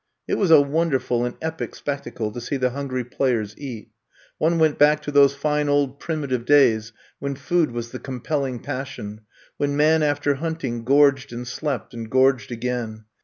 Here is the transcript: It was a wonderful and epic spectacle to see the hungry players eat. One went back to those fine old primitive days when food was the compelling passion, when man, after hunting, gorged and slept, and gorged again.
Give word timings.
It 0.27 0.33
was 0.39 0.49
a 0.49 0.59
wonderful 0.59 1.25
and 1.25 1.35
epic 1.43 1.75
spectacle 1.75 2.31
to 2.31 2.41
see 2.41 2.57
the 2.57 2.71
hungry 2.71 3.03
players 3.03 3.53
eat. 3.59 3.89
One 4.39 4.57
went 4.57 4.79
back 4.79 5.03
to 5.03 5.11
those 5.11 5.35
fine 5.35 5.69
old 5.69 5.99
primitive 5.99 6.43
days 6.43 6.91
when 7.19 7.35
food 7.35 7.69
was 7.69 7.91
the 7.91 7.99
compelling 7.99 8.61
passion, 8.61 9.21
when 9.57 9.77
man, 9.77 10.01
after 10.01 10.33
hunting, 10.33 10.83
gorged 10.85 11.31
and 11.31 11.47
slept, 11.47 11.93
and 11.93 12.09
gorged 12.09 12.51
again. 12.51 13.05